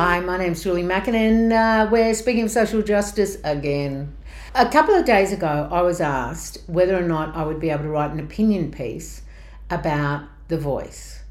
Hi, 0.00 0.20
my 0.20 0.36
name's 0.38 0.62
Julie 0.62 0.84
Macken, 0.84 1.14
and 1.14 1.52
uh, 1.52 1.88
we're 1.90 2.14
speaking 2.14 2.44
of 2.44 2.52
social 2.52 2.82
justice 2.82 3.36
again. 3.42 4.14
A 4.54 4.68
couple 4.68 4.94
of 4.94 5.04
days 5.04 5.32
ago, 5.32 5.68
I 5.72 5.82
was 5.82 6.00
asked 6.00 6.58
whether 6.68 6.96
or 6.96 7.02
not 7.02 7.34
I 7.34 7.44
would 7.44 7.58
be 7.58 7.70
able 7.70 7.82
to 7.82 7.88
write 7.88 8.12
an 8.12 8.20
opinion 8.20 8.70
piece 8.70 9.22
about 9.70 10.28
The 10.46 10.56
Voice. 10.56 11.24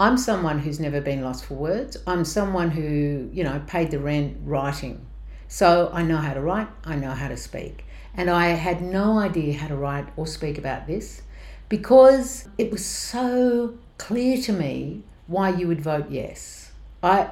I'm 0.00 0.18
someone 0.18 0.58
who's 0.58 0.80
never 0.80 1.00
been 1.00 1.22
lost 1.22 1.44
for 1.44 1.54
words. 1.54 1.96
I'm 2.08 2.24
someone 2.24 2.72
who, 2.72 3.30
you 3.32 3.44
know, 3.44 3.62
paid 3.68 3.92
the 3.92 4.00
rent 4.00 4.36
writing. 4.42 5.06
So 5.46 5.88
I 5.92 6.02
know 6.02 6.16
how 6.16 6.34
to 6.34 6.40
write, 6.40 6.66
I 6.84 6.96
know 6.96 7.12
how 7.12 7.28
to 7.28 7.36
speak. 7.36 7.84
And 8.14 8.28
I 8.28 8.48
had 8.48 8.82
no 8.82 9.20
idea 9.20 9.56
how 9.56 9.68
to 9.68 9.76
write 9.76 10.08
or 10.16 10.26
speak 10.26 10.58
about 10.58 10.88
this 10.88 11.22
because 11.68 12.48
it 12.58 12.72
was 12.72 12.84
so 12.84 13.78
clear 13.96 14.42
to 14.42 14.52
me 14.52 15.04
why 15.28 15.50
you 15.50 15.68
would 15.68 15.82
vote 15.82 16.10
yes. 16.10 16.72
I 17.00 17.30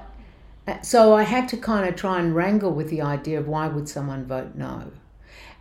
so 0.82 1.14
I 1.14 1.22
had 1.22 1.48
to 1.50 1.56
kind 1.56 1.88
of 1.88 1.96
try 1.96 2.18
and 2.18 2.34
wrangle 2.34 2.72
with 2.72 2.90
the 2.90 3.02
idea 3.02 3.38
of 3.38 3.46
why 3.46 3.68
would 3.68 3.88
someone 3.88 4.26
vote 4.26 4.54
no. 4.54 4.92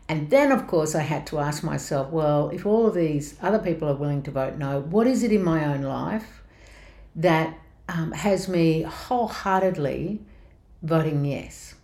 And 0.08 0.30
then, 0.30 0.52
of 0.52 0.68
course, 0.68 0.94
I 0.94 1.02
had 1.02 1.26
to 1.28 1.40
ask 1.40 1.64
myself, 1.64 2.12
well, 2.12 2.50
if 2.50 2.66
all 2.66 2.88
of 2.88 2.94
these 2.94 3.36
other 3.42 3.60
people 3.60 3.90
are 3.90 3.96
willing 3.96 4.22
to 4.24 4.32
vote 4.32 4.58
no, 4.58 4.82
what 4.82 5.08
is 5.08 5.24
it 5.24 5.32
in 5.32 5.44
my 5.44 5.66
own 5.66 5.82
life 5.82 6.44
that 7.16 7.58
um, 7.90 8.12
has 8.12 8.48
me 8.48 8.84
wholeheartedly 8.84 10.22
voting 10.84 11.26
yes? 11.26 11.76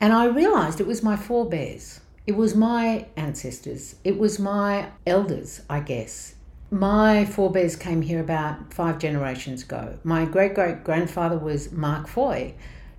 And 0.00 0.12
I 0.12 0.26
realized 0.26 0.80
it 0.80 0.86
was 0.86 1.02
my 1.02 1.16
forebears. 1.16 2.00
It 2.26 2.36
was 2.36 2.54
my 2.54 3.06
ancestors. 3.16 3.96
It 4.04 4.18
was 4.18 4.38
my 4.38 4.90
elders, 5.06 5.62
I 5.68 5.80
guess. 5.80 6.34
My 6.70 7.24
forebears 7.24 7.76
came 7.76 8.02
here 8.02 8.20
about 8.20 8.74
five 8.74 8.98
generations 8.98 9.62
ago. 9.62 9.98
My 10.04 10.26
great 10.26 10.54
great 10.54 10.84
grandfather 10.84 11.38
was 11.38 11.72
Mark 11.72 12.06
Foy, 12.06 12.54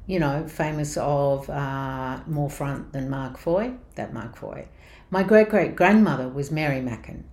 you 0.08 0.20
know, 0.20 0.48
famous 0.48 0.98
of 0.98 1.48
uh, 1.52 2.22
More 2.26 2.50
Front 2.50 2.94
Than 2.94 3.12
Mark 3.12 3.38
Foy, 3.38 3.74
that 3.94 4.12
Mark 4.12 4.36
Foy. 4.36 4.68
My 5.12 5.22
great 5.22 5.50
great 5.50 5.76
grandmother 5.76 6.28
was 6.28 6.50
Mary 6.50 6.82
Macken. 6.82 7.26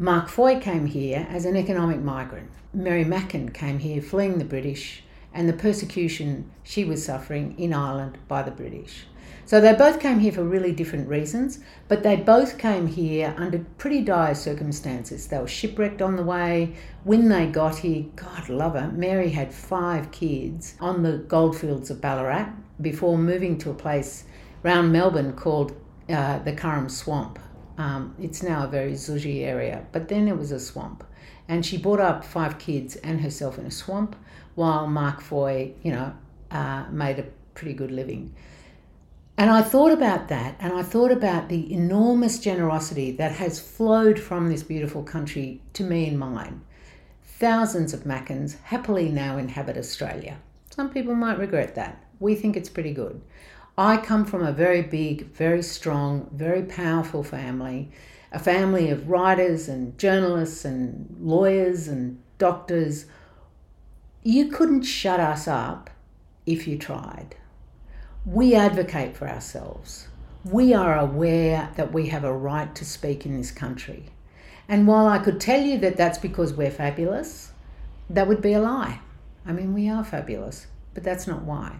Mark 0.00 0.28
Foy 0.28 0.58
came 0.58 0.86
here 0.86 1.28
as 1.30 1.44
an 1.44 1.56
economic 1.56 2.00
migrant. 2.00 2.50
Mary 2.74 3.04
Macken 3.04 3.54
came 3.54 3.78
here 3.78 4.02
fleeing 4.02 4.38
the 4.38 4.44
British 4.44 5.04
and 5.34 5.48
the 5.48 5.52
persecution 5.52 6.50
she 6.62 6.84
was 6.84 7.04
suffering 7.04 7.58
in 7.58 7.72
Ireland 7.72 8.18
by 8.28 8.42
the 8.42 8.50
British. 8.50 9.06
So 9.44 9.60
they 9.60 9.74
both 9.74 10.00
came 10.00 10.20
here 10.20 10.32
for 10.32 10.44
really 10.44 10.72
different 10.72 11.08
reasons, 11.08 11.58
but 11.88 12.02
they 12.02 12.16
both 12.16 12.58
came 12.58 12.86
here 12.86 13.34
under 13.36 13.58
pretty 13.76 14.00
dire 14.00 14.34
circumstances. 14.34 15.26
They 15.26 15.38
were 15.38 15.48
shipwrecked 15.48 16.00
on 16.00 16.16
the 16.16 16.22
way. 16.22 16.74
When 17.04 17.28
they 17.28 17.46
got 17.46 17.78
here, 17.78 18.06
God 18.16 18.48
love 18.48 18.74
her, 18.74 18.90
Mary 18.92 19.30
had 19.30 19.52
five 19.52 20.10
kids 20.10 20.74
on 20.80 21.02
the 21.02 21.18
goldfields 21.18 21.90
of 21.90 22.00
Ballarat 22.00 22.50
before 22.80 23.18
moving 23.18 23.58
to 23.58 23.70
a 23.70 23.74
place 23.74 24.24
around 24.64 24.92
Melbourne 24.92 25.34
called 25.34 25.72
uh, 26.08 26.38
the 26.38 26.52
Carrum 26.52 26.90
Swamp. 26.90 27.38
Um, 27.78 28.14
it's 28.20 28.42
now 28.42 28.64
a 28.64 28.68
very 28.68 28.92
zhuzhy 28.92 29.42
area, 29.42 29.86
but 29.92 30.08
then 30.08 30.28
it 30.28 30.36
was 30.36 30.52
a 30.52 30.60
swamp. 30.60 31.04
And 31.48 31.64
she 31.64 31.76
brought 31.76 32.00
up 32.00 32.24
five 32.24 32.58
kids 32.58 32.96
and 32.96 33.20
herself 33.20 33.58
in 33.58 33.66
a 33.66 33.70
swamp 33.70 34.16
while 34.54 34.86
Mark 34.86 35.20
Foy, 35.20 35.72
you 35.82 35.92
know, 35.92 36.14
uh, 36.50 36.84
made 36.90 37.18
a 37.18 37.26
pretty 37.54 37.74
good 37.74 37.90
living. 37.90 38.34
And 39.38 39.50
I 39.50 39.62
thought 39.62 39.92
about 39.92 40.28
that 40.28 40.56
and 40.60 40.72
I 40.72 40.82
thought 40.82 41.10
about 41.10 41.48
the 41.48 41.72
enormous 41.72 42.38
generosity 42.38 43.12
that 43.12 43.32
has 43.32 43.58
flowed 43.58 44.20
from 44.20 44.48
this 44.48 44.62
beautiful 44.62 45.02
country 45.02 45.62
to 45.72 45.82
me 45.82 46.06
and 46.06 46.18
mine. 46.18 46.62
Thousands 47.24 47.92
of 47.92 48.06
Mackens 48.06 48.56
happily 48.64 49.08
now 49.08 49.38
inhabit 49.38 49.76
Australia. 49.76 50.38
Some 50.70 50.90
people 50.90 51.14
might 51.14 51.38
regret 51.38 51.74
that. 51.74 52.04
We 52.20 52.34
think 52.34 52.56
it's 52.56 52.68
pretty 52.68 52.92
good. 52.92 53.20
I 53.76 53.96
come 53.96 54.24
from 54.24 54.44
a 54.44 54.52
very 54.52 54.82
big, 54.82 55.32
very 55.32 55.62
strong, 55.62 56.28
very 56.32 56.62
powerful 56.62 57.22
family, 57.22 57.90
a 58.30 58.38
family 58.38 58.90
of 58.90 59.08
writers 59.08 59.68
and 59.68 59.96
journalists 59.98 60.64
and 60.64 61.16
lawyers 61.20 61.88
and 61.88 62.20
doctors. 62.38 63.06
You 64.22 64.48
couldn't 64.48 64.82
shut 64.82 65.20
us 65.20 65.48
up 65.48 65.90
if 66.44 66.66
you 66.66 66.76
tried 66.78 67.36
we 68.24 68.54
advocate 68.54 69.16
for 69.16 69.28
ourselves. 69.28 70.08
We 70.44 70.74
are 70.74 70.98
aware 70.98 71.70
that 71.76 71.92
we 71.92 72.08
have 72.08 72.24
a 72.24 72.32
right 72.32 72.72
to 72.76 72.84
speak 72.84 73.26
in 73.26 73.36
this 73.36 73.50
country. 73.50 74.06
And 74.68 74.86
while 74.86 75.06
I 75.06 75.18
could 75.18 75.40
tell 75.40 75.60
you 75.60 75.78
that 75.78 75.96
that's 75.96 76.18
because 76.18 76.54
we're 76.54 76.70
fabulous, 76.70 77.52
that 78.08 78.28
would 78.28 78.40
be 78.40 78.52
a 78.52 78.60
lie. 78.60 79.00
I 79.44 79.52
mean, 79.52 79.74
we 79.74 79.88
are 79.88 80.04
fabulous, 80.04 80.68
but 80.94 81.02
that's 81.02 81.26
not 81.26 81.42
why. 81.42 81.76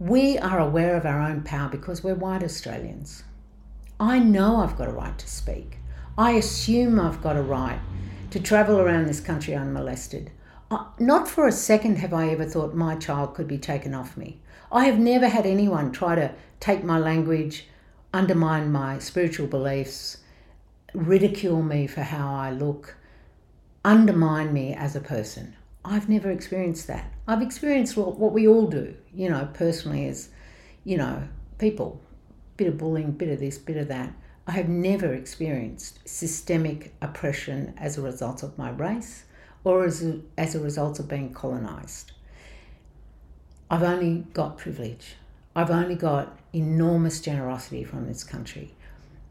We 0.00 0.38
are 0.38 0.58
aware 0.58 0.96
of 0.96 1.06
our 1.06 1.20
own 1.20 1.42
power 1.42 1.68
because 1.68 2.02
we're 2.02 2.16
white 2.16 2.42
Australians. 2.42 3.22
I 4.00 4.18
know 4.18 4.56
I've 4.56 4.76
got 4.76 4.88
a 4.88 4.92
right 4.92 5.16
to 5.16 5.28
speak. 5.28 5.78
I 6.18 6.32
assume 6.32 6.98
I've 6.98 7.22
got 7.22 7.36
a 7.36 7.42
right 7.42 7.78
to 8.30 8.40
travel 8.40 8.80
around 8.80 9.06
this 9.06 9.20
country 9.20 9.54
unmolested. 9.54 10.32
Uh, 10.68 10.86
not 10.98 11.28
for 11.28 11.46
a 11.46 11.52
second 11.52 11.98
have 11.98 12.12
I 12.12 12.30
ever 12.30 12.44
thought 12.44 12.74
my 12.74 12.96
child 12.96 13.34
could 13.34 13.46
be 13.46 13.56
taken 13.56 13.94
off 13.94 14.16
me. 14.16 14.40
I 14.72 14.86
have 14.86 14.98
never 14.98 15.28
had 15.28 15.46
anyone 15.46 15.92
try 15.92 16.16
to 16.16 16.34
take 16.58 16.82
my 16.82 16.98
language, 16.98 17.68
undermine 18.12 18.72
my 18.72 18.98
spiritual 18.98 19.46
beliefs, 19.46 20.16
ridicule 20.92 21.62
me 21.62 21.86
for 21.86 22.02
how 22.02 22.34
I 22.34 22.50
look, 22.50 22.96
undermine 23.84 24.52
me 24.52 24.74
as 24.74 24.96
a 24.96 25.00
person. 25.00 25.54
I've 25.84 26.08
never 26.08 26.30
experienced 26.30 26.86
that. 26.86 27.12
I've 27.28 27.42
experienced 27.42 27.96
what 27.96 28.32
we 28.32 28.48
all 28.48 28.66
do, 28.66 28.94
you 29.12 29.28
know, 29.28 29.48
personally 29.52 30.08
as, 30.08 30.30
you 30.84 30.96
know, 30.96 31.28
people. 31.58 32.00
Bit 32.56 32.68
of 32.68 32.78
bullying, 32.78 33.12
bit 33.12 33.28
of 33.28 33.40
this, 33.40 33.58
bit 33.58 33.76
of 33.76 33.88
that. 33.88 34.14
I 34.46 34.52
have 34.52 34.68
never 34.68 35.12
experienced 35.12 36.06
systemic 36.08 36.94
oppression 37.02 37.74
as 37.76 37.98
a 37.98 38.02
result 38.02 38.42
of 38.42 38.56
my 38.56 38.70
race 38.70 39.24
or 39.64 39.84
as 39.84 40.04
a, 40.04 40.20
as 40.38 40.54
a 40.54 40.60
result 40.60 40.98
of 40.98 41.08
being 41.08 41.32
colonised. 41.32 42.12
I've 43.70 43.82
only 43.82 44.26
got 44.32 44.58
privilege. 44.58 45.16
I've 45.56 45.70
only 45.70 45.94
got 45.94 46.38
enormous 46.52 47.20
generosity 47.20 47.84
from 47.84 48.06
this 48.06 48.22
country. 48.22 48.74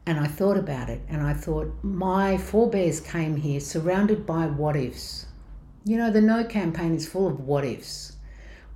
And 0.06 0.20
I 0.20 0.28
thought 0.28 0.58
about 0.58 0.90
it 0.90 1.02
and 1.08 1.22
I 1.22 1.34
thought, 1.34 1.74
my 1.84 2.38
forebears 2.38 3.00
came 3.00 3.38
here 3.38 3.60
surrounded 3.60 4.26
by 4.26 4.48
what 4.48 4.76
ifs. 4.76 5.28
You 5.86 5.98
know, 5.98 6.12
the 6.12 6.22
no 6.22 6.46
campaign 6.46 6.96
is 6.96 7.08
full 7.08 7.28
of 7.28 7.42
what 7.42 7.66
ifs. 7.66 8.16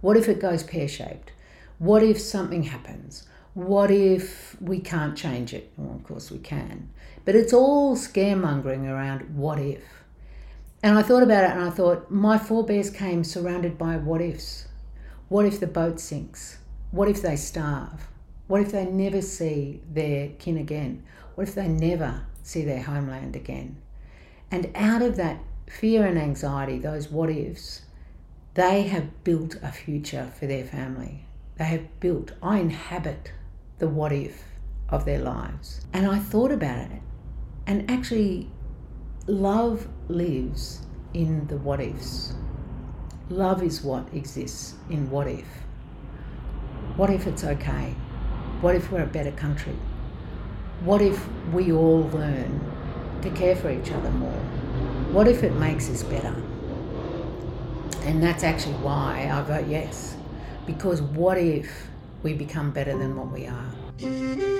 What 0.01 0.18
if 0.18 0.28
it 0.28 0.41
goes 0.41 0.63
pear 0.63 0.88
shaped? 0.88 1.31
What 1.79 2.03
if 2.03 2.19
something 2.19 2.63
happens? 2.63 3.28
What 3.53 3.91
if 3.91 4.59
we 4.62 4.79
can't 4.79 5.18
change 5.18 5.53
it? 5.53 5.72
Well, 5.78 5.95
of 5.95 6.03
course 6.03 6.29
we 6.29 6.40
can. 6.40 6.90
But 7.23 7.35
it's 7.35 7.53
all 7.53 7.95
scaremongering 7.95 8.88
around 8.88 9.35
what 9.35 9.57
if. 9.57 9.84
And 10.84 10.97
I 10.97 11.01
thought 11.01 11.23
about 11.23 11.45
it 11.45 11.51
and 11.51 11.62
I 11.62 11.69
thought, 11.69 12.12
my 12.12 12.38
forebears 12.38 12.90
came 12.90 13.24
surrounded 13.24 13.78
by 13.78 13.97
what 13.97 14.22
ifs. 14.22 14.68
What 15.29 15.45
if 15.45 15.59
the 15.59 15.68
boat 15.68 16.00
sinks? 16.00 16.59
What 16.91 17.09
if 17.09 17.22
they 17.22 17.35
starve? 17.35 18.07
What 18.47 18.62
if 18.62 18.72
they 18.72 18.85
never 18.85 19.22
see 19.22 19.81
their 19.91 20.29
kin 20.39 20.57
again? 20.57 21.03
What 21.35 21.47
if 21.47 21.56
they 21.56 21.68
never 21.68 22.25
see 22.44 22.63
their 22.63 22.84
homeland 22.84 23.35
again? 23.35 23.78
And 24.51 24.72
out 24.75 25.01
of 25.01 25.16
that 25.18 25.39
fear 25.67 26.05
and 26.05 26.17
anxiety, 26.17 26.79
those 26.79 27.09
what 27.09 27.29
ifs, 27.29 27.81
they 28.53 28.83
have 28.83 29.23
built 29.23 29.55
a 29.61 29.72
future 29.72 30.31
for 30.39 30.47
their 30.47 30.66
family. 30.66 31.25
They 31.57 31.66
have 31.66 32.00
built, 32.00 32.31
I 32.41 32.59
inhabit 32.59 33.31
the 33.79 33.88
what 33.88 34.11
if 34.11 34.44
of 34.89 35.06
their 35.06 35.19
lives. 35.19 35.85
And 35.94 36.07
I 36.07 36.19
thought 36.19 36.51
about 36.51 36.91
it. 36.91 37.01
And 37.67 37.89
actually, 37.91 38.50
love 39.27 39.88
lives 40.07 40.86
in 41.13 41.47
the 41.47 41.57
what 41.57 41.81
ifs. 41.81 42.33
Love 43.30 43.62
is 43.62 43.81
what 43.81 44.07
exists 44.13 44.75
in 44.89 45.09
what 45.09 45.27
if. 45.27 45.47
What 46.95 47.09
if 47.09 47.27
it's 47.27 47.44
okay? 47.44 47.94
What 48.62 48.75
if 48.75 48.91
we're 48.91 49.03
a 49.03 49.07
better 49.07 49.31
country? 49.31 49.75
What 50.81 51.01
if 51.01 51.27
we 51.51 51.71
all 51.71 52.09
learn 52.09 52.62
to 53.21 53.30
care 53.31 53.56
for 53.56 53.69
each 53.69 53.91
other 53.91 54.09
more? 54.12 54.46
What 55.12 55.27
if 55.27 55.44
it 55.44 55.54
makes 55.54 55.89
us 55.89 56.04
better? 56.04 56.36
And 58.04 58.21
that's 58.21 58.44
actually 58.44 58.75
why 58.75 59.30
I 59.31 59.42
vote 59.42 59.68
yes. 59.68 60.15
Because 60.65 61.01
what 61.01 61.38
if 61.38 61.88
we 62.24 62.33
become 62.33 62.71
better 62.71 62.98
than 62.98 63.15
what 63.15 63.31
we 63.31 63.48
are? 63.48 64.56